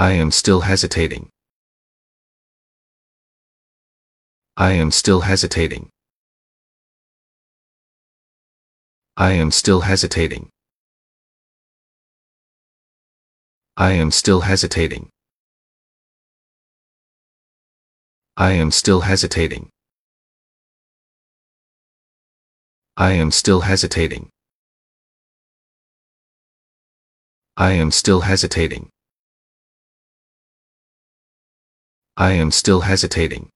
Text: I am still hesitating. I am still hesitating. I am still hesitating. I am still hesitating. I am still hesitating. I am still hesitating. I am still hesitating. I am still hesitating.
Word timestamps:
I 0.00 0.12
am 0.12 0.30
still 0.30 0.62
hesitating. 0.62 1.28
I 4.56 4.72
am 4.72 4.90
still 4.92 5.20
hesitating. 5.20 5.90
I 9.18 9.32
am 9.32 9.50
still 9.50 9.82
hesitating. 9.82 10.48
I 13.76 13.92
am 13.92 14.10
still 14.10 14.40
hesitating. 14.40 15.10
I 18.38 18.52
am 18.52 18.70
still 18.70 19.02
hesitating. 19.02 19.68
I 22.96 23.12
am 23.12 23.30
still 23.30 23.60
hesitating. 23.60 24.30
I 27.58 27.72
am 27.72 27.90
still 27.90 28.22
hesitating. 28.22 28.88
I 32.20 32.32
am 32.32 32.50
still 32.50 32.82
hesitating. 32.82 33.48